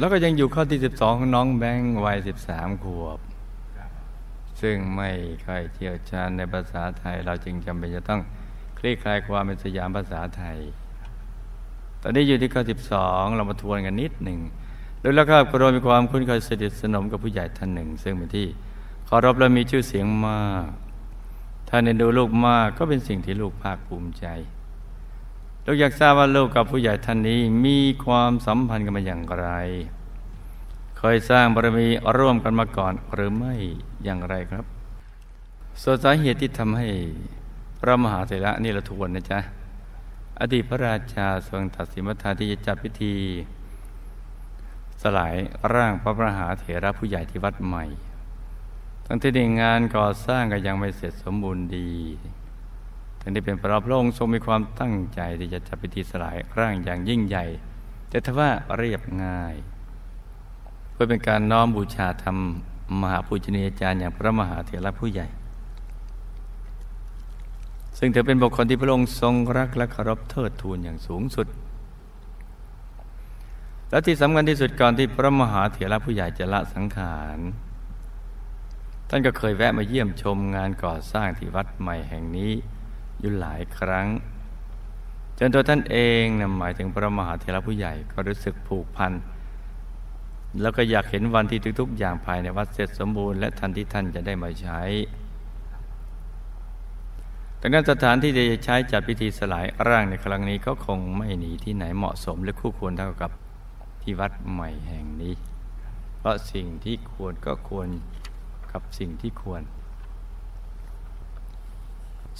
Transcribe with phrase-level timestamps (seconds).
[0.00, 2.18] แล้วก็ยังอยู่ข้อที่ 12 ของน้องแบงค์วัย
[2.50, 3.20] 13 ขวบ
[4.60, 5.10] ซึ่งไม่
[5.46, 8.20] ค่อยเชี่ยวชาญในภาษาไทย เราจึงจำเป็นจะต้อง
[8.78, 10.58] คลี่คลายความเป็นสยามภาษาไทย
[12.02, 12.62] ตอนนี้อยู่ที่ข้อ
[12.98, 14.38] 12 เรามาทวนกันนิดหนึ่ง
[15.02, 18.46] ดยแล้วก็กรมีความคุ้นเคยสนิทสนมกับผู้ใหญ่ท่านหนึ่ง ซึ่งเป็นที่
[19.06, 20.66] เคารพและมีชื่อเสียงมาก
[21.68, 24.26] ท่านเอ็นดูลูกมากก็เป็นสิ่งที่ลูกภาคภูมิใจ
[25.72, 29.48] ลูกอยากทราบว่าลูกกับผู้ใหญ่ท่านนี้มีความสัมพันธ์กันมาอย่างไร
[30.98, 33.54] เคยสร้างบารมีร่วมกันมาก่อนหรือไม่
[34.04, 34.64] อย่างไรครับ
[35.82, 36.88] ส่วนสาเหตุที่ทำให้
[37.78, 39.38] พระมหาเถระนี่ละทวนนะจ๊ะ
[40.40, 43.14] อดีตพระราชาทรงตัดสินมาที่จะจัดพิธี
[45.02, 45.34] สลาย
[45.74, 47.84] ร่างพระมหาเถระผู้ใหญ่ที่วัดใหม่
[49.06, 49.30] ทั้งที่
[49.60, 51.90] งานก่อสร้างก็ยังไม่เสร็จสมบูรณ์ดี
[53.20, 57.44] ทั้งที่เป็นพระพระองค์ทรงมีความตั้งใจที่จะจัดพิธีสลายร่างอย่างยิ่งใหญ่
[58.08, 59.54] แต่ทว่าเรียบง่าย
[60.92, 62.36] เพื่อเป็นการน้อมบูชาธรรม
[63.00, 65.26] มหาปูชนียาจารย์อย่างพระมหาเถระผู้ใหญ่
[67.98, 71.46] ซึ่งเธอเป็นบุคคลที่พระองค์ทรงรักและเคารพเทิดทูนอย่างสูงสุด
[73.90, 77.38] และที่สำคัญที่สุดก่อนที่พระมหาเถระผู้ใหญ่จะละสังขาร
[79.08, 82.52] ท่านก็เคยแวะมาเยี่ยมชมงานก่อสร้างที่วัดใหม่แห่งนี้
[83.20, 84.08] อยู่หลายครั้ง
[85.38, 89.12] จนตัวท่านเองนะหมายถึงพระมหาเถระผู้ใหญ่ก็รู้สึกผูกพัน
[90.60, 94.80] แล้วก็อยากเห็นวันที่ทุก ๆ อย่างภายในวัดเสร็จสมบูรณ์และทันที่ท่านจะได้มาใช้
[97.60, 103.30] ดังนั้นสถานที่จะใช้จัดพิธีสลายร่างในครั้งนี้ก็คงไม่หนีที่ไหนเหมาะสมและคู่ควรเท่ากับ
[104.02, 105.34] ที่วัดใหม่แห่งนี้
[106.18, 107.88] เพราะสิ่งที่ควรก็ควร
[108.72, 109.62] กับสิ่งที่ควร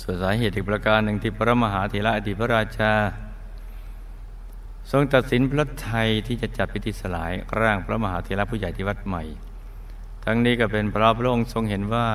[0.00, 2.92] ส่วนสาเหตุอีกประการหนึ่งที่พระมหาเถระอดีตพระราชา
[4.90, 9.22] ทรงตัดสินพระไทยที่จะจัดพิธีสลายร่างพระมหาเถระผู้ใหญ่ที่วัดใหม่
[10.24, 12.08] ทั้งนี้ก็เป็นเพราะพระองค์ทรงเห็นว่า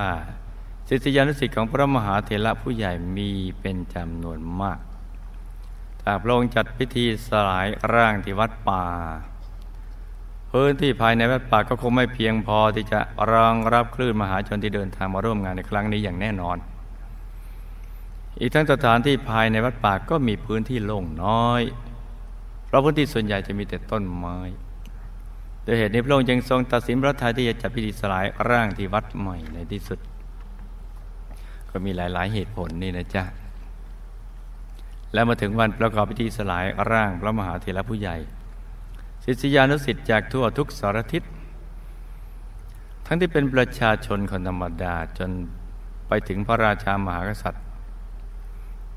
[0.90, 3.32] ศิษยานุสิษย์ของพระมหาเถระผู้ใหญ่มี
[3.62, 4.80] เป็นจำนวนมาก
[6.02, 8.86] ถ้าพระองค์จัดพิธีสลายร่างที่วัดป่า
[10.52, 13.00] พื้นที่ภายในวัดป่าก็คงไม่เพียงพอที่จะ
[13.32, 16.58] รองรับคลื่นมหาชนที่เดินทางมาร่วมงานในครั้งนี้อย่างแน่นอน
[18.40, 21.62] อีกทั้งสถานที่ภายในวัดป่าก็มีพื้นที่โล่งน้อย
[22.66, 24.38] เพราะพื้นที่ส่วนใหญ่จะมีแต่ต้นไม้
[25.64, 30.00] โดยเหตุนี้พระองค์จึงทรงตัดสินพระทัยที่จะจัดพิธีสลายร่างที่วัดใหม่ในที่สุด
[31.70, 33.24] ก็มีหลาย ๆ เหตุผลนี่นะจ๊ะ
[35.14, 38.18] แล้วมาถึงวันประกอบพิธีสลายร่างพระมหาเถระผู้ใหญ่
[39.24, 41.24] ศิษยานุสิษย์จากทั่วทุกสารทิศ
[43.06, 45.32] ทั้งที่เป็นประชาชนคนธรรมดาจน
[46.08, 47.65] ไปถึงพระราชามหากษัตริย์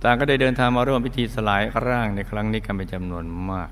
[0.03, 3.71] ต่างก็ได้เดินทางมาร่วมพิธีสลายร่างในครั้งนี้กันเป็นจำนวนมาก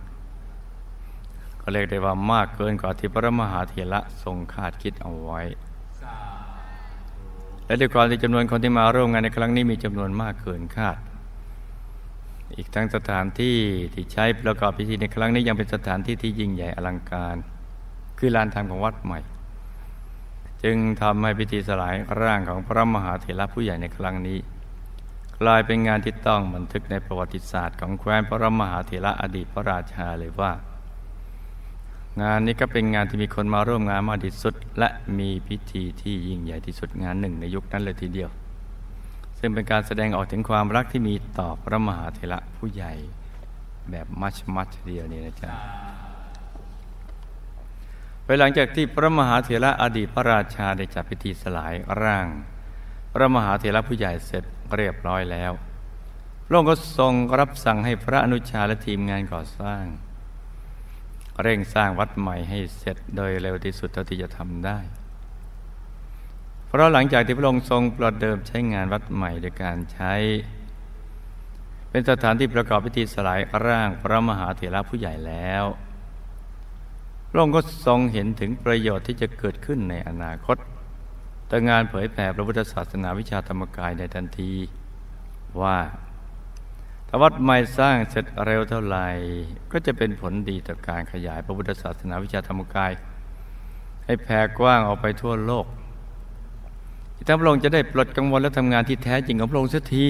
[1.61, 5.41] ก็เรียกได้ว่ามากเกินกว่าที่พระมหาเถระทรงคาดคิดเอาไว้
[7.67, 10.99] และด้วยความที่จำนวนคนที่มาร่วมงานในครั้งนี้มีจำนวนมากเกินคาด
[12.55, 13.57] อีกทั้งสถานที่
[13.95, 17.37] ที่ใช้ประกอบพิธีในครั้งนี้ยังเป็นสถานที่ที่ยิ่งใหญ่อลังการ
[18.19, 19.21] คือลานธรรมของวัดใหม่
[20.63, 24.39] จึงทำให้พิธีสลายร่างของพระมหาเถระผู้ใหญ่ในครั้งนี้
[25.41, 30.53] กลายเป็นงานที่ต้องบันทึกในประวัติศาสตร์ของแคว้นพระมหาเถระอดีตพระราชาเลยว่า
[32.23, 34.89] งานนี้ก็เป็นงานที่มีคนมาร่วมงานมากที่สุด และ
[35.19, 38.31] มีพิธีที่ยิ่งใหญ่ที่สุดงานหนึ่งในยุคนั้นเลยทีเดียว
[39.39, 42.93] ซึ่งเป็นการแสดงออกถึงความรักที่มีต่อพระมหาเถระผู้ใหญ่
[43.91, 45.53] แบบมัชมัชเดียวนี่นะจ๊ะ
[48.25, 52.27] ไปหลังจากที่พระมหาเถระอดีตพระราชาได้จัดพิธีสลายร่าง
[53.13, 54.45] พระมหาเถระผู้ใหญ่เสร็จ
[54.75, 55.53] เรียบร้อยแล้ว
[56.47, 59.85] พระองค์ก็ทรงรับสั่งให้พระอนุชาและทีมงานก่อสร้าง
[61.43, 64.79] เร่งสร้างวัดใหม่ให้เสร็จโดยเร็วที่สุดเท่าที่จะทำได้
[66.67, 70.15] เพราะหลังจากที่พระองค์ทรงปลดเดิมใช้งานวัดใหม่โดยการใช้
[71.91, 75.65] เป็นสถานที่ประกอบพิธีสลายร่างพระมหาเถระผู้ใหญ่แล้ว
[77.31, 80.57] พระองค์ก็ทรงเห็นถึงประโยชน์ที่จะเกิดขึ้นในอนาคต
[81.49, 84.53] แต่งานเผยแผ่พระพุทธศาสนาวิชาธรรมกายในทันที
[85.63, 85.77] ว่า
[87.09, 89.09] ถ้าวัดใหม่สร้างเสร็จเร็วเท่าไหร่
[89.73, 92.93] ก็จะเป็นผลดีต่อการขยายพระพุทธศาสนาวิชาธรรมกาย
[94.05, 95.67] ให้แผ่กว้างออกไปทั่วโลก
[97.15, 100.05] ที่ท่านพระองค์จะได้ปลดกังวลและทำงานที่แท้จริงของพระองค์สักที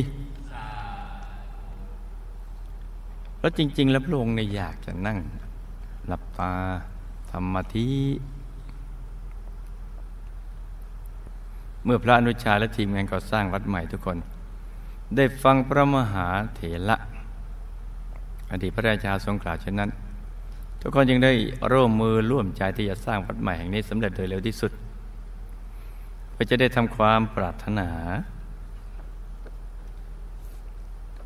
[3.40, 5.18] แล้วจริง ๆ แล้วพระองค์เนี่ยอยากจะนั่ง
[6.06, 6.52] หลับตา
[7.30, 7.86] ทำมาที
[11.86, 14.18] เมื่อพระอนุชาและทีมงานก่อสร้างวัดใหม่ทุกคน
[15.16, 16.96] ได้ฟังพระมหาเถระ
[18.52, 19.90] อดีตพระราชาทรงกล่าวเช่นนั้น
[20.80, 21.32] ทุกคนยังได้
[21.72, 24.72] ร่วมมือร่วมใจที่จะสร้างวัดใหม่แห่งนี้สำเร็จโดยเร็วที่สุด
[26.32, 27.88] เพื่อจะได้ทำความปรารถนา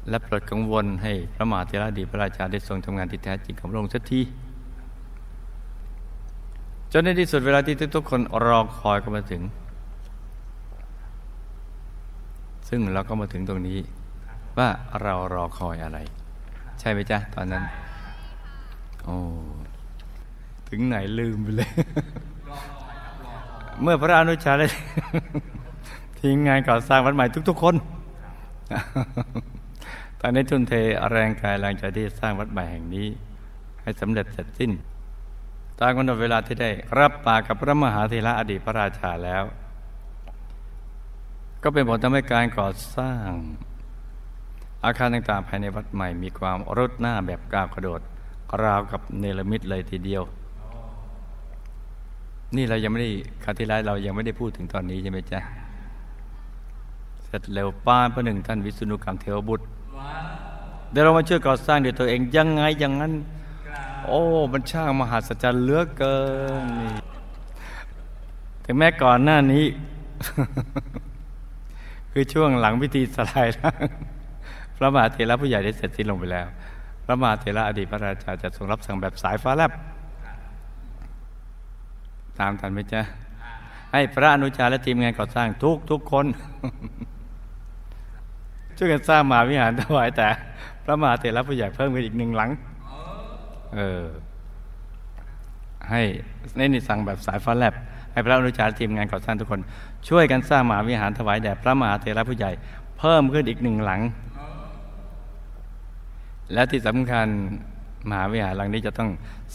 [0.09, 4.21] และปลดกังวลให้พระมหาเถระดีพระราชาได้ทรงทำงานที่แท้จริงของพระองค์สักที
[6.93, 9.43] จนในที่สุดเวลาที่ทุกคนรอคอยก็มาถึง
[12.71, 13.79] ซึ่งเราก็มาถึงตรงนี้
[14.59, 14.69] ว่า
[15.03, 15.99] เรารอคอยอะไร
[16.81, 17.65] ใช่ไหมจ๊ะ ตอนนั้น
[19.05, 19.19] โอ้
[20.69, 21.71] ถึงไหนลืมไปเลย
[23.83, 24.67] เมื่อพระอนุชาได้
[26.21, 27.75] ทีมงานก่อสร้างวัดใหม่ทุก ๆ คน
[30.21, 30.73] ตอนนี้ทุนเท
[31.11, 33.09] แรงกายแรงใจที่สร้างวัดใหม่แห่งนี้
[33.83, 34.71] ให้สำเร็จเสร็จสิ้น
[35.81, 39.43] ตามกำหนดเวลาที่ได้รับปากกับพระมหาเถระอดีตพระราชาแล้ว
[41.63, 43.31] ก็เป็นผลทำให้การก่อสร้าง
[44.85, 48.01] อาคารต่างๆภายในวัดใหม่มีความรุดหน้าแบบก้าวกระโดด
[48.63, 50.23] ราวกับเนรมิตเลยทีเดียว
[52.57, 53.11] นี่เรายังไม่ได้
[53.45, 55.41] คาที่ไรเรายังไม่ได้พูดถึงตอนนี้ใช่ไหมจ๊ะ
[57.25, 59.65] เสร็จเร็วป้านพระหนึ่งท่านวิษณุกรรมเทวบุตร
[60.91, 63.13] เดี๋ยวเรามาช่วยก่อสร้างด้วยตัวเองยังไงอย่างนั้น
[64.07, 64.21] โอ้
[64.53, 66.17] มันช่างมหัศจรรย์เหลือเกิ
[66.63, 66.93] นนี่
[68.65, 69.65] ถึงแม้ก่อนหน้านี้
[72.13, 73.75] คือช่วงหลังพิธีสลายแล้ว
[74.77, 76.47] พระมหาเถระผู้ใหญ่ได้เสร็จสิ้นลงไปแล้ว
[77.05, 79.73] พระมหาเถระอดีตพระราชาจะทรงรับสั่งแบบสายฟ้าแลบ
[82.39, 83.01] ตามทันไหมจ๊ะ
[83.93, 86.27] ให้พระอนุชาและทีมงานก่อสร้างทุกทุกคน
[88.77, 90.29] ช่วยกันสร้างมหาวิหารถวายแต่
[90.85, 92.51] พระมหาเถระผู้ใหญ่เพิ่มขึ้นอีกหนึ่งหลัง
[93.75, 94.05] เออ
[95.91, 96.03] ให้
[96.57, 97.75] ในนิสังแบบสายฟ้าแลบ
[98.13, 99.61] ให้พระอนุชาทีมงานก่อสร้างทุกคน
[100.09, 102.51] ช่วยกันสร้างมหาวิหารถวายแด่พระมหาเถระผู้ใหญ่
[102.99, 104.01] เพิ่มขึ้นอีกหนึ่งหลัง
[106.53, 107.27] และที่สำคัญ
[108.09, 109.11] มหาวิหารหลังนี้จะต้อง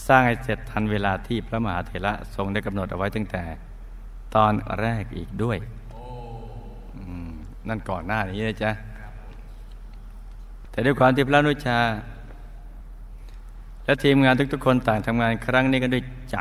[0.07, 3.44] สร้างให้เสร็จทันเวลาที่พระมหาเถระทรงได้กำหนดเอาไว้ตั้งแต่
[4.36, 5.58] ตอนแรกอีกด้วย
[7.68, 8.72] นั่นก่อนหน้านี้นะจ๊ะ
[10.72, 11.80] แต่ด้วยความที่พระอนุชา
[13.86, 16.38] และทีมงานทุกๆคนต่างทำงานครั้งนี้กันด้วยใจ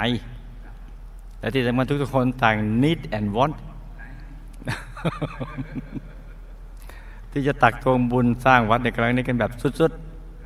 [1.44, 3.54] และที่สำคัญทุกๆคนต่าง need and want
[7.32, 9.50] ที่จะตักทวงบุญสร้างวัดในครั้งนี้กันแบบ
[9.80, 9.92] สุด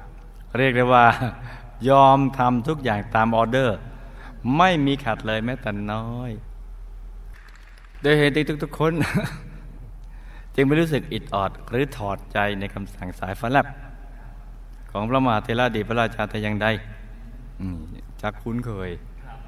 [0.01, 1.05] ๆ เรียกได้ว่า
[1.89, 3.77] ยอมทำทุกอย่างตามออเดอร์
[4.57, 6.31] ไม่มีขัดเลยแม้แต่น้อย
[8.01, 8.93] โดยเหตุที่ทุกๆคน
[10.55, 13.67] จึงไม่รู้สึกอิดออด หรือถอดใจในคำสั่งสายฟ้าแลบ
[14.91, 16.67] ของพระมหาเทราดีพระราชาแต่ยังใด
[18.23, 18.91] จักคุ้นเคย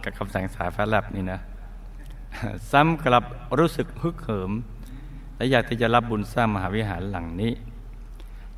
[0.05, 1.41] กับคำสั่งสายฟ้าแลบนี่นะ
[2.71, 3.25] ซ้ำกลับ
[3.59, 4.53] รู้สึกฮึกเหิม
[5.37, 7.53] และอยากที่จะรับบุญสร้างมหาวิหารหลังนี้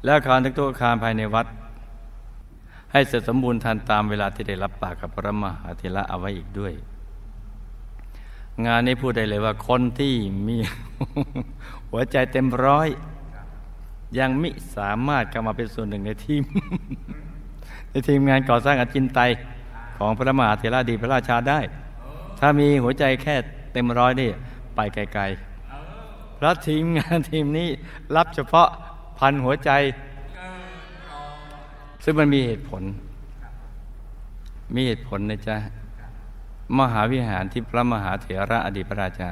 [0.03, 1.47] และอาคารทุกตัวอาคารภายในวัด
[2.93, 6.73] ให้เสร็จสมบูรณ์ทันตามเวลาที่ได้รับปากกับพระมหาเทระเอาไว้อีกด้วย
[8.67, 10.15] งานนี้พูดได้เลยว่าคนที่
[10.47, 10.57] มี
[11.91, 12.89] หัวใจเต็มร้อย
[14.19, 16.43] ยังมิสามารถเข้ามาเป็นส่วนหนึ่งในทีม
[17.91, 19.31] ในทีมงานก่อสร้างอจินไตย
[19.99, 21.61] ของพระมหาเถระดีพระราชาได้
[22.39, 23.37] ถ้ามีหัวใจแค่
[23.73, 24.31] เต็มร้อยนี่
[24.75, 27.69] ไปไกลๆ พระทีมงานทีมนี้
[28.17, 28.69] รับเฉพาะ
[29.19, 29.71] พันหัวใจ
[32.05, 32.83] ซึ่งมันมีเหตุผล
[34.75, 35.57] มีเหตุผลนะจ๊ะ
[36.79, 39.31] มหาวิหารที่พระมหาเถระอดีตพระราชา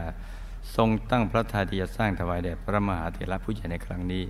[0.76, 4.24] ทรงตั้งพระทาที่จะสร้างถวายแด่พระมหาเถระผู้ใหญ่ในครั้งนี้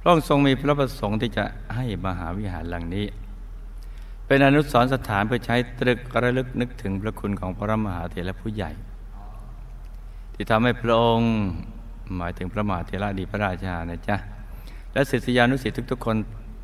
[0.00, 1.44] พระองค์ทรงมีพระประสงค์ที่จะ
[1.76, 3.06] ให้มหาวิหารหลังนี้
[4.32, 8.70] เป็นอนุสรณ์สถานเพื่อใช้ตรึกระลึกนึกถึงพระคุณของพระมหาเถระผู้ใหญ่
[10.34, 11.32] ที่ทำให้พระองค์
[12.16, 14.16] หมายถึงพระมหาเถระดีพระราชานะจ๊ะ
[14.92, 16.16] และศิษยานุศิษย์ทุกๆคน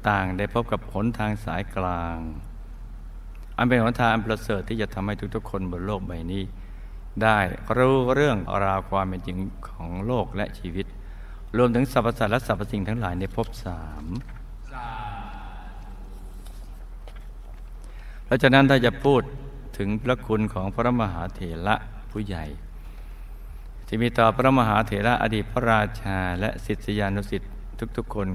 [0.09, 2.19] ต่างได้พบกับหนทางสายกลาง
[3.57, 6.43] อันเป็นหนทางอันประเสริฐที่จะทำให้ทุกๆ คนบนโลกใบนี้
[7.23, 7.39] ได้
[7.77, 10.87] รู้เรื่องราวความเป็นจริงของโลกและชีวิต
[11.57, 14.07] รวมถึงสรรพสัตว์และสรรพสิ่งทั้งหลายในภพสาม
[18.27, 19.23] เพราะฉะนั้นถ้าจะพูด
[19.79, 21.77] ถึงพระคุณของพระมหาเถระ
[22.11, 22.45] ผู้ใหญ่
[23.87, 27.51] ที่มีต่อพระมหาเถระอดีตพระราชาและศิษยานุศิษย์
[27.97, 28.29] ทุกๆคน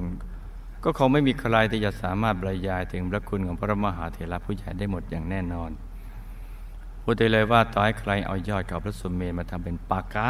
[0.83, 5.71] ก็คงไม่มีใครที่จะสามารถบรรยายถึงพระคุณของพระมหาเถระผู้ใหญ่ได้หมดอย่างแน่นอน
[7.03, 10.27] พูดได้เลยว่าต่อให้ใครเอายอดกับพระสุเมนมาทำเป็นปากกา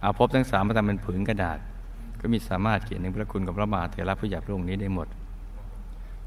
[0.00, 1.58] เอาพบทั้งสามมาทำเป็นผืนกระดาษ
[2.20, 5.08] ก็มีสามารถเขียนถึงพระคุณของพระมหาเถระผู้ใหญ่พระองค์นี้ได้หมด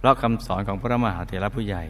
[0.03, 1.83] เพราะคำสอนของพระมหาเถระผู้ใหญ่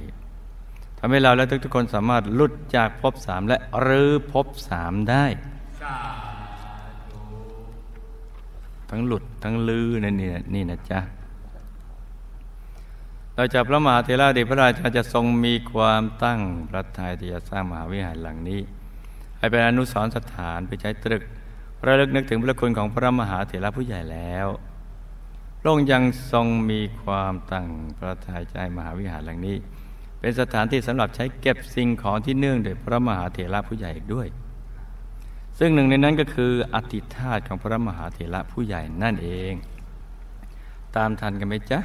[1.00, 5.26] ทำให้เราและทุกๆคนสามารถหลุดจากภพสามและรื้อภพสามได้
[8.90, 11.00] ทั้งหลุดทั้งลื้อนั่นนี่นี่นะจ๊ะ
[13.36, 16.40] เราจากพระมหาเถระเดชพระราชาจะทรงมีความตั้ง
[16.70, 18.62] พระทัยที่จะสร้างมหาวิหารหลังนี้
[19.38, 21.24] ให้เป็นอนุสรณ์สถานไปใช้ตรึก
[21.86, 24.48] ระลึกนึกถึงพระคุณของพระมหาเถระผู้ใหญ่แล้ว
[25.66, 27.68] พระองค์ยังทรงมีความตั้ง
[27.98, 29.58] พระทัยใจมหาวิหารหลังนี้
[30.20, 34.28] เป็นสถานที่สำหรับใช้เก็บสิ่งของที่เนื่องโดยพระมหาเถระผู้ใหญ่ด้วย
[35.60, 39.54] ซึ่งหนึ่งในนั้นก็คืออธิธาตของพระมหาเถระผู้ใหญ่นั่นเอง
[40.96, 41.80] ตามทันกันไหมจ๊ะ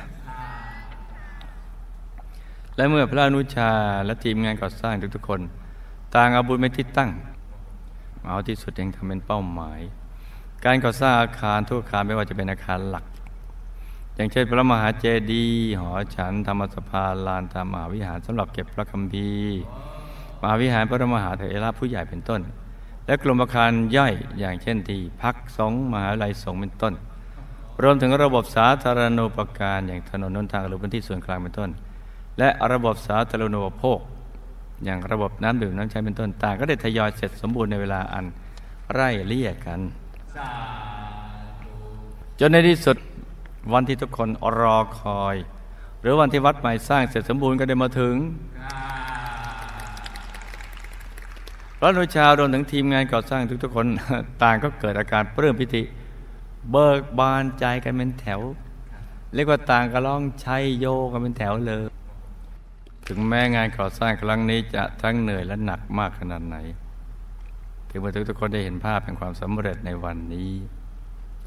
[2.76, 3.70] และเมื่อพระอนุชา
[4.06, 5.40] และทีมงานก่อสร้างทุกๆคน
[6.14, 7.10] ต่างเอาบุญเป็นที่ตั้ง
[8.28, 9.80] เอาที่สุดเองทำเป็นเป้าหมาย
[10.64, 13.04] การก่อสร้างอาคารทุกอาคารไม่ว่าจะเป็นอาคารหลัก
[14.18, 19.58] อย่างเช่นพระมหาเจดีย์หอฉันธรรมสภาลานตามหาวิหารสำหรับเก็บพระคัมภีร์
[20.42, 22.40] มหาวิหารพระมหาเถระผู้ใหญ่เป็นต้น
[23.06, 26.94] และกลุ่มอาคารย่อยอย่างเช่นที่พักสงมหาลัยสงเป็นต้น
[27.82, 31.70] รวมถึงระบบสาธารณูปการอย่างถนนนนทางหรือพื้นที่ส่วนกลางเป็นต้น
[32.38, 34.00] และระบบสาธารณูปโภค
[34.84, 38.24] อย่างระบบน้ำดื่มน้ำใช้เป็นต้นต่างก็ได้ทยอยเสร็จสมบูรณ์ในเวลาอัน
[38.92, 39.80] ไร่เลี่ยกัน
[42.40, 42.96] จนในที่สุด
[43.72, 44.28] วันที่ทุกคน
[44.60, 45.36] รอคอย
[46.00, 48.14] หรือวันที่วัดใหม่สร้างเสร็จสมบูรณ์ก็ได้มาถึง
[51.78, 53.86] พระนุชาวรวมถึงทีมงานก่อสร้างทุกๆคน
[54.42, 55.82] ต่างก็เกิดอาการเปลื้มพิธี
[56.70, 58.40] เบิกบานใจกันเป็นแถว
[59.34, 61.84] เรียกว่าต่างก็ร้องชัยโยกันเป็นแถวเลย
[63.06, 66.56] ถึงแม้งานก่อสร้างครั้งนี้จะทั้งเหนื่อยและหนักมากขนาดไหน
[67.90, 70.50] ถึงมาทุกทุกคนได้เห็นภาพแห่งความสำเร็จในวันนี้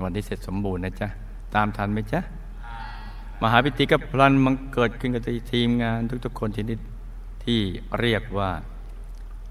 [0.03, 1.09] วันที่เสร็จสมบูรณ์นะจ๊ะ
[1.55, 2.21] ตามทันไหมจ๊ะ
[3.41, 6.79] มหาพิธีก็พลันมันเกิดขึ้นกับทีมงานทุกๆคนที่นิด
[7.45, 7.59] ที่
[7.99, 8.51] เรียกว่า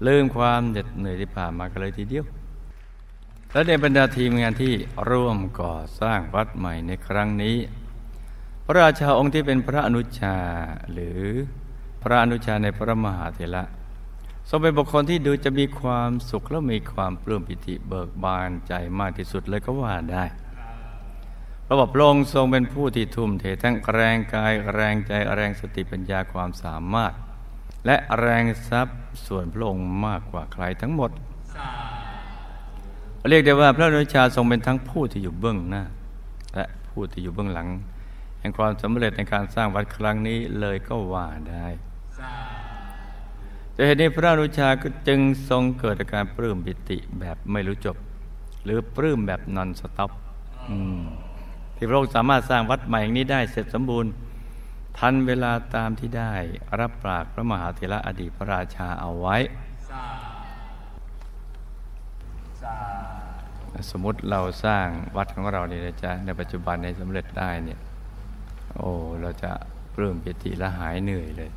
[0.07, 2.25] ลืมความเหน็ดเหนื่อยที่ผ่านมากันเลยทีเดียว
[3.53, 4.73] และในบรรดาทีมงานที่
[5.09, 7.57] ร่วมก่อสร้างวัดใหม่ในครั้งนี้
[8.65, 10.37] พระราชาองค์ที่เป็นพระอนุชา
[10.93, 11.19] หรือ
[12.01, 13.63] พระอนุชาในพระมหาเถระ
[14.49, 20.23] ทรงเป็นบุคคลที่ดูจะมีความสุขและมีความปลื้มปิติเบิกบานใจมากที่สุดเลยก็ว่าได้
[21.73, 27.13] ระบบลงทรงเป็นผู้ที่ทุ่มเททั้งแรงกายแรงใจแรงสติปัญญาความสามารถ
[27.85, 31.11] และแรงทรัพย์ส่วนพระองค์มากกว่าใครทั้งหมด
[33.29, 35.83] เรียกได้ว่าพระนุชาทรงเป็นทั้งผู้ที่อยู่เบื้องหน้า
[36.55, 37.67] และผู้ที่อยู่เบื้องหลัง
[38.39, 41.67] แห่งความสำเร็จในการสร้างวัดครั้งนี้เลยก็ว่าได้
[43.75, 47.95] จะเห็นนี้พระนุชาก็จึงทรงเกิดอาการปลื้มปิติแบบไม่รู้จบ
[48.63, 50.11] หรือปลื้มแบบนอนสต็อป
[51.81, 54.11] ที่พระองค์สามารถสร้างวัดใหม่นี้ได้เสร็จสมบูรณ์
[54.97, 56.33] ทันเวลาตามที่ได้
[56.79, 59.37] รับปากพระมหาเถระอดีตพระราชาเอาไว้
[63.91, 64.85] สมมติเราสร้าง
[65.17, 67.79] วัดของเราเนี่ยนะจ๊ะในปัจจุบันในสำเร็จได้เนี่ย
[68.77, 69.51] โอ้เราจะ
[69.93, 71.51] ปลื้มปิติและหายเหนื่อยเลย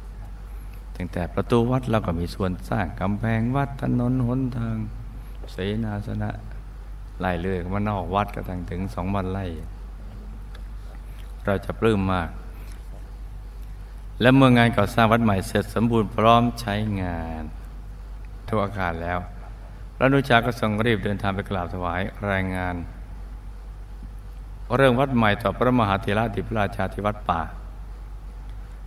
[0.97, 4.77] ตั้งแต่ประตูวัดเราก็มีส่วนสร้างกำแพงวัดถนนหนทาง
[5.53, 6.31] เสนาสนะ
[7.21, 9.47] ไล่เลื่อยมานอกวัดกระทั่งถึงสองวันไล่
[11.47, 12.31] เราจะปลื้มมาก
[14.21, 17.43] และเมื่องานก่อสร้างวัดใหม่เสร็จสมบูรณ์พร้อมใช้งาน
[18.49, 19.19] ทุกอาคารแล้ว
[19.97, 22.75] พระนุชาก็ทรงรีบเดินทางไปกราบถวายรายงาน
[24.77, 27.43] เรื่องวัดใหม่ต่อพระมหาเถระธิพราชาที่วัดป่า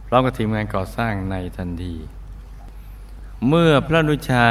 [0.07, 1.95] พร้อมกับทีมงานก่อสร้างในทันที
[3.47, 4.47] เมื่อพระนุชา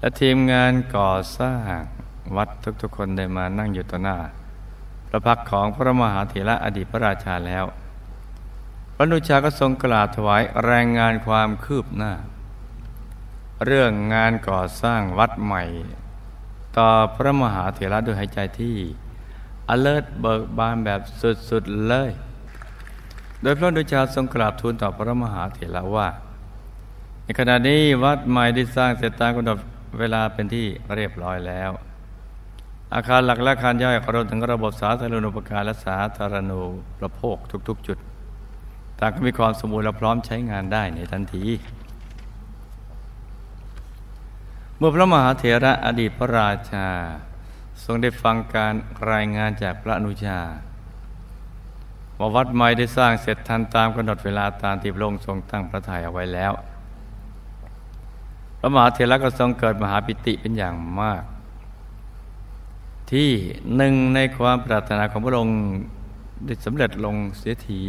[0.00, 1.76] และทีมงานก่อสร้าง
[2.36, 2.48] วัด
[2.80, 4.16] ทุกๆคนได้มานั่งอยู่ต่อหน้า
[5.10, 7.64] พระพักของพระมหาเถระอดีตพระราชาแล้ว
[8.94, 12.12] พระนุชาก็ทรงกราบถวายแรงงานความคืบหน้า
[13.64, 15.64] เรื่องงานก่อสร้างวัดใหม่
[16.78, 18.76] ต่อพระมหาเถระด้วยหายใจที่
[19.68, 21.00] อเลิศเบิกบานแบบ
[21.50, 22.10] สุดๆเลย
[23.42, 26.08] โดยพระดุชาทรงกราบทูลต่อพระมหาเถระว่า
[27.24, 29.58] ในขณะนี้วัดใหม่ได้สร้างเสร็จตามกำหนด
[29.98, 31.70] เวลาเป็นที่เรียบร้อยแล้ว
[32.94, 36.60] อาคารหลักและอาคารย่อยรวมถึงระบบสาธารณูปการและสาธารณู
[36.98, 37.36] ประโภค
[37.68, 37.98] ทุก ๆ จุด
[38.98, 41.44] ต่างก็มีความสมบูรณ์และพร้อมใช้งานได้ในทันที
[44.76, 46.88] เมื่อพระมหาเถระอดีตพระราชา
[47.84, 48.74] ทรงได้ฟังการ
[49.12, 50.40] รายงานจากพระอนุชา
[52.18, 56.52] ว่าวัดใหม่ได้สร้างเสร็จทันตามกำหนดเวลาตามที่พระองค์ทรงตั้งพระทัยเอาไว้แล้ว
[58.58, 61.22] พระมหาเถระก็ทรงเกิดมหาปิติเป็นอย่างมาก
[63.12, 63.30] ที่
[63.76, 65.58] หนึ่งในความปรารถนาของพระองค์
[66.46, 67.80] ได้สำเร็จลงเสียที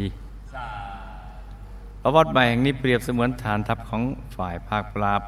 [2.02, 4.02] พระวัดใหม่แห่งนี้เปรียบเสมือนฐานทัพของ
[4.36, 5.22] ฝ่ายภาคปราบ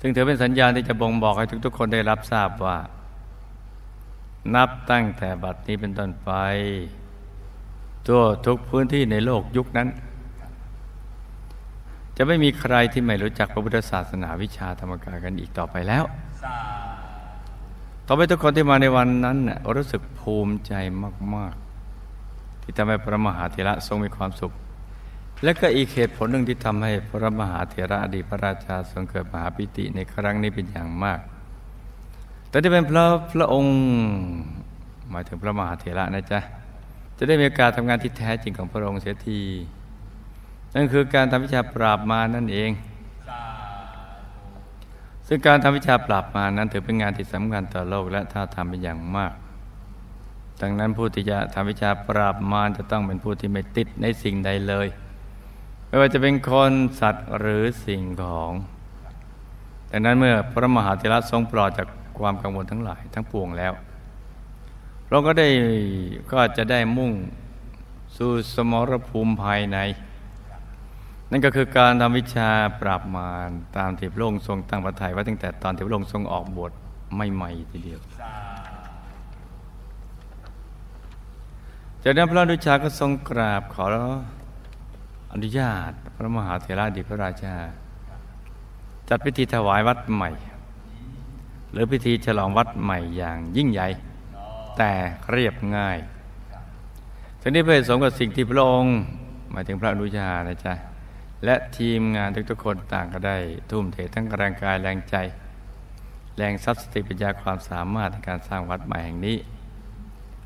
[0.00, 2.78] ซึ่งถือเป็นสัญญาณที่จะบ่งบอกให้ทุกๆ คนได้รับทราบว่า
[4.54, 6.30] นับตั้งแต่บัดนี้เป็นต้นไป
[8.06, 9.88] ทั่วทุกพื้นที่ในโลกยุคนั้น
[12.16, 16.04] จะไม่มีใครที่ไม่รู้จักพระพุทธศาสนาวิชาธรรมกายกันอีกต่อไปแล้ว
[18.08, 19.38] ต่อไปทุกคนที่มาในวันนั้น
[19.76, 20.72] รู้สึกภูมิใจ
[21.34, 21.54] มาก
[22.08, 24.52] ๆ ที่ทำให้พระมหาเถระทรงมีความสุข
[25.42, 31.20] และก็อีกเหตุผลหนึ่งที่ทำให้พระมหาเถระอดีตพระราชาทรงเกิดมหาปิติในครั้งนี้เป็นอย่างมาก
[32.48, 33.76] แต่ที่เป็นพระพระองค์
[35.10, 36.40] หมายถึงพระมหาเถระนะจ๊ะ
[37.18, 39.40] จะได้มีโอกาสทำงานที่แท้จริงของพระองค์เสียที
[40.74, 42.70] นั่นคือการทำวิชาปราบมานั่นเอง
[45.28, 49.32] ซึ่งการทำวิชาปราบมานั้นถือเป็นงานที่สำคัญต่อโลกและท้าทำเป็นอย่างมาก
[50.60, 54.88] ดังนั้นผู้ที่จะทำวิชาปราบมารจะต้องเป็นผู้ที่ไม่ติดในสิ่งใดเลย
[55.88, 58.52] ไม่ว่าจะเป็นคนสัตว์หรือสิ่งของ
[59.90, 63.72] ดังนั้นเมื่อพระมหาเถระทรงปลอดจากความกังวลทั้งหลายทั้งปวงแล้ว
[65.08, 65.48] เราก็ได้
[66.32, 67.12] ก็จะได้มุ่ง
[68.16, 69.78] สู่สมรภูมิภายใน
[71.30, 76.72] นั่นก็คือการทำวิชาปราบมารตามที่พระองค์ทรงตั้งพระทัยไว้ตั้งแต่ตอนที่พระองค์ทรงออกบวช
[77.14, 78.00] ใหม่ทีเดียว
[82.02, 83.84] จากนั้นพระนุชาก็ทรงกราบขอ
[85.32, 87.56] อนุญาต พระมหาเถระดิพระราชา
[89.08, 90.30] จัดพิธีถวายวัดใหม่
[91.72, 93.88] หรือพิธีฉลองวัดใหม่อย่างยิ่งใหญ่
[94.76, 94.92] แต่
[95.30, 95.98] เรียบง่าย
[97.40, 98.94] ทั้งนี้เพื่อสมกับสิ่งที่พระองค์
[99.50, 100.74] หมายถึงพระอนุชานะจ๊ะ
[101.44, 103.36] และทีมงานทุกๆคนต่างก็ได้
[103.70, 105.16] ทุ่มเททั้งแรงกายแรงใจ
[106.36, 109.36] แรงทรัพย์สติปัญญาความสามารถในการสร้างวัดใหม่แห่งนี้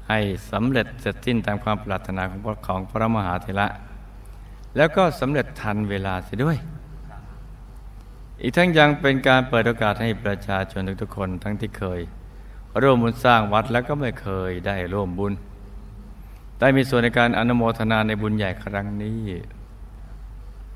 [0.09, 0.19] ให้
[0.51, 3.67] สำเร็จเสร็จสิ้นตามความปรารถนาของพระของพระมหาเถระ
[4.77, 6.57] แล้วก็สำเร็จทันเวลาเสียด้วย
[8.43, 12.01] อีกทั้งยังเป็นการเปิดโอกาสให้ประชาชนทุกๆคนทั้งที่เคย
[12.83, 15.33] ร่วมบุญสร้างวัดแล้วก็ไม่เคยได้ร่วมบุญ
[16.61, 19.19] ได้มีส่วนในการอนุโมทนาในบุญใหญ่ครั้งนี้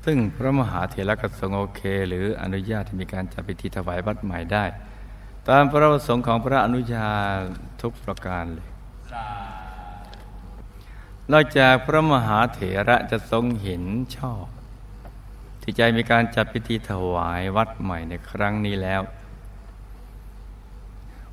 [0.05, 4.65] ซึ่งพระมหาเถรก็ทรงโอเค หรืออนุญาตที่มีการจัดพิธีถวายวัดใหม่ได้
[5.49, 7.09] ตามพระประสงค์ของพระอนุญา
[7.81, 8.69] ทุกประการเลย
[11.31, 13.83] นอกจากพระมหาเถระจะทรงเห็น
[14.17, 14.45] ชอบ
[15.61, 19.01] ที่ใจมีการจัดพิธีถวายวัดใหม่ในครั้งนี้แล้ว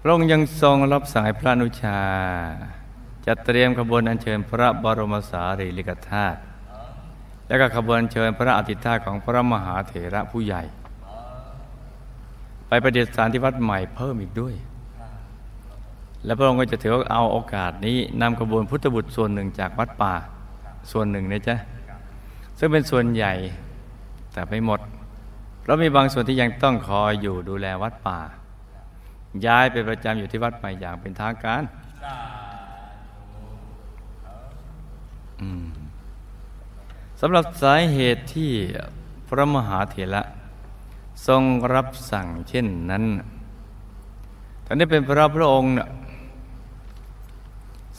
[0.01, 2.01] พระองค์ยังทรงรับสายพระอนุชา
[3.27, 6.41] จะเตรียมขบวนอัญเชิญพระบรมสารีริกธาตุ
[7.53, 10.63] และก็ขบวนเชิญพระอธิธาของพระมหาเถระผู้ใหญ่
[12.69, 14.55] ไปประดิษฐานที่วัดใหม่เพิ่มอีกด้วย
[16.25, 20.15] และพระองค์ก็จะถือเอาโอกาสนี้นำขบวนพุทธบุตรส่วนหนึ่งจากวัดป่า
[20.93, 21.57] ส่วนหนึ่งนะจ๊ะ
[22.59, 23.33] ซึ่งเป็นส่วนใหญ่
[24.33, 24.81] แต่ไม่หมด
[25.67, 28.21] เรามีบางส่วนที่ยังต้องคอยอยู่ดูแลวัดป่า
[29.47, 31.63] ย้ายไปประจำอยู่ที่วัดใหม่อย่างเป็นทางการ
[37.25, 38.53] สำหรับสาเหตุที่
[39.29, 40.23] พระมหาเถระ
[41.27, 41.43] ทรง
[41.75, 43.05] รับสั่งเช่นนั้น
[44.65, 45.73] ตอนนี้เป็นพระพระองค์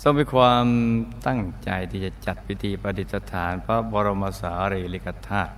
[0.01, 0.65] ทรงมีความ
[1.27, 5.53] ตั้งใจที่จะจัดพิธีประดิษฐานพระบรมสารีริกธาตุ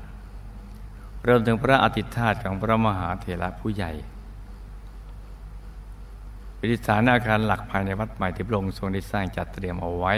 [1.24, 3.92] เริ่มถึงพระอธิธาตุของพระมหาเถระผู้ใหญ่
[6.58, 10.16] ปฏิสานอาคารหลักภายในวัดใหม่ที่พระองค์ทรงได้สร้างจัดเตรียมเอาไว้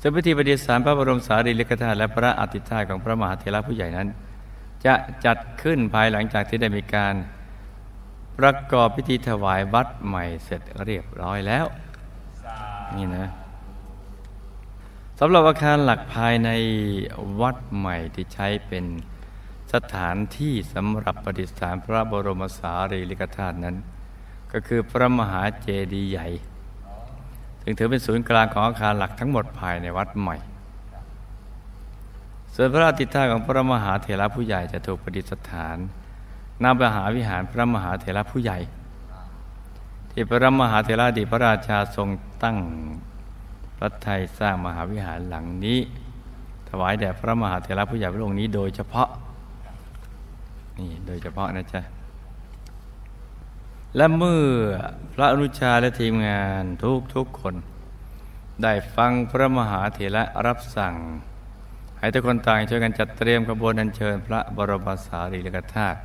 [0.00, 4.08] ซึ่งพิธีปฏิสานพระบรมสารีริกธาตุและพระอธิธาของพระมหาเถระผู้ใหญ่นั้น
[4.86, 7.14] จะจัดขึ้นภายหลังจากที่ได้มีการ
[8.38, 11.66] ประกอบพิธีถวายวัดใหม่เสร็จเรียบร้อยแล้ว
[12.96, 13.28] นี่นะ
[15.18, 16.50] สำหรับอาคารหลักภายใน
[17.40, 18.84] วัดใหม่ที่ใช้เป็น
[19.72, 23.76] สถานที่สำหรับประดิษฐานพระบรมสารีริกธาตุนั้น
[24.52, 26.26] ก็คือพระมหาเจดีย์ใหญ่
[27.68, 30.36] ถึงถือเป็นศูนย์กลางของอาคารหลักทั้งหมดภายในวัดใหม่
[32.54, 35.76] ส่วนพระอาทิตย์ท่าของพระมหาเถระผู้ใหญ่จะถูกประดิษฐาน
[36.62, 38.58] นำไปหาวิหารพระมหาเถระผู้ใหญ่
[40.10, 42.08] ที่พระมหาเถระดีพระราชาทรง
[42.42, 42.56] ตั้ง
[43.76, 45.78] พระไทยสร้างมหาวิหารหลังนี้
[46.68, 49.08] ถวายแด่พระมหาเถระผู้ใหญ่พระองค์นี้โดยเฉพาะ
[50.78, 51.95] นี่โดยเฉพาะนะจ๊ะ
[53.96, 54.44] และเมื่อ
[55.14, 57.54] พระอนุชาและทีมงานทุกทุกคน
[58.62, 60.94] ได้ฟังพระมหาเถระรับสั่ง
[61.98, 65.98] ให้ทุกคนต่างช่วยกันจัดเตรียมขบวนอัญเชิญพระบรมสารีริกธาตุ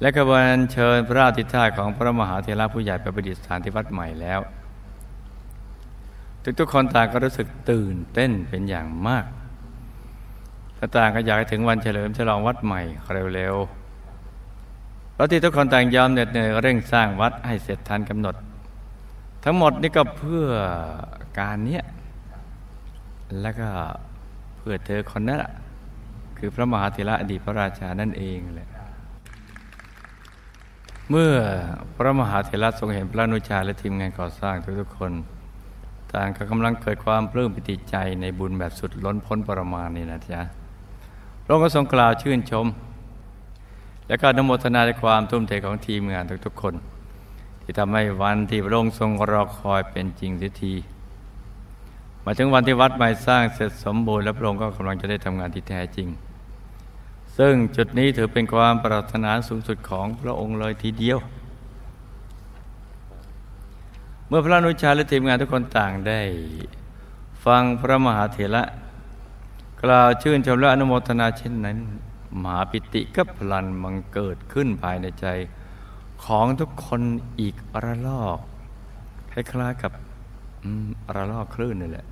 [0.00, 4.40] และขบวนอัญเชิญพระอธิธาของพระมหาเถระผู้ใหญ่ไปประดิษฐานที่วัดใหม่แล้ว
[6.42, 9.24] ทุกทุกคนต่างก็รู้สึกตื่นเต้นเป็นอย่างมาก
[10.96, 12.80] ต่างก็อยากถึงวันเฉลิมฉลองวัดใหม่
[13.34, 13.77] เร็วๆ
[15.18, 18.34] เราที่ทุกคนต่างยอมเหน็ดเหนื่อยเร่งสร้างวัดให้เสร็จทันกำหนด
[19.44, 20.46] ทั้งหมดนี่ก็เพื่อ
[21.38, 21.84] การเนี้ย
[23.40, 23.68] แล้วก็
[24.56, 25.38] เพื่อเธอคนนั้น
[26.38, 28.68] คือพระมหาเถระอดีตพระราชานั่นเองแหละ
[31.10, 31.32] เมื่อ
[31.96, 35.12] พระมหาเถระทรงเห็นพระนุชาและทีมงานก่อสร้างทุกๆคน
[36.12, 40.40] ต่างก็กำลังเกิดความปลื้มปิติใจในบุญแบบสุดล้นพ้นประมาณนี่นะจ๊ะ
[41.44, 42.66] พระองค์ก็ทรงกล่าวชื่นชม
[44.08, 46.74] และก็นโมทนาในความทุ่มเทของทีมงานทุกๆคน
[47.62, 50.74] ที่ทำให้วันที่พระองค์ทรงรอคอยเป็นจริงสักที
[52.24, 56.08] มาถึงวันที่วัดใหม่สร้างเสร็จสมบูรณ์และพระองค์ก็กำลังจะได้ทำงานที่แท้จริง
[57.38, 61.18] ซึ่งจุดนี้ถือเป็นความปรารถนาสูงสุดของพระองค์เลยทีเดียว
[64.28, 66.20] เมื่อพระนุชาและทีมงานทุกคนต่างได้
[67.44, 68.62] ฟังพระมหาเถระ
[69.82, 71.78] กล่าวชื่นชมและอนุโมทนาเช่นนั้น
[72.42, 75.26] มหาปิติก็พลันมังเกิดขึ้นภายในใจ
[76.24, 77.02] ของทุกคน
[77.40, 78.38] อีกระลอก
[79.32, 79.92] คล้ายๆกับ
[81.06, 82.06] อระลอกคลื่นนี่แหละ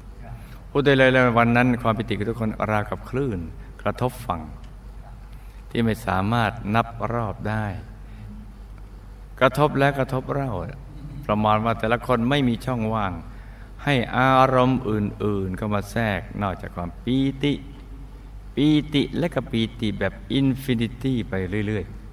[0.70, 3.38] พูดได้เลยเลยวันนั้น ความปิติของทุกคนราวกับคลื่น
[3.83, 4.42] กระทบฝั่ง
[5.70, 7.64] ที่ไม่สามารถนับรอบได้
[9.40, 10.52] กระทบและกระทบเล่า
[11.26, 13.12] ประมาณว่าแต่ละคนไม่มีช่องว่าง
[13.85, 17.52] ให้อารมณ์อื่น ๆ เข้ามาแทรกนอกจากความปีติ
[18.56, 21.34] ปีติและก็ปีติแบบ infinity ไป
[21.66, 22.06] เรื่อย ๆ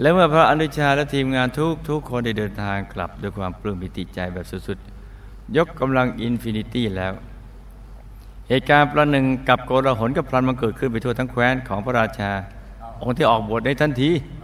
[0.00, 7.12] และเมื่อพระอนุชาและทีมงานทุกทุกคนได้เดินทางกลับด้วยความปลื้มปิติใจแบบสุดๆ ยกกำลัง infinity แล้ว
[8.48, 12.30] เหตุการณ์ประหนึ่งกับโกลาหลฉับพลันมันเกิดขึ้นไปทั่วทั้งแคว้นของพระราชา
[13.00, 14.10] องค์ที่ออกบวชในทันที